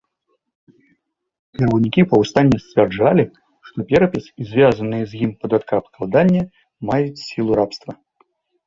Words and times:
Кіраўнікі 1.59 2.01
паўстання 2.13 2.57
сцвярджалі, 2.63 3.23
што 3.69 3.77
перапіс 3.93 4.25
і 4.45 4.51
звязаныя 4.55 5.03
з 5.13 5.23
ім 5.29 5.37
падаткаабкладанне 5.45 6.43
маюць 6.91 7.23
сілу 7.29 7.51
рабства. 7.63 7.91